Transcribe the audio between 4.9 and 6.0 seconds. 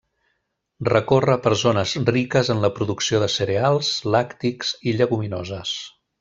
i lleguminoses.